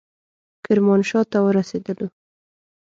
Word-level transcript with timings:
کرمانشاه 0.65 1.23
ته 1.31 1.37
ورسېدلو. 1.43 2.07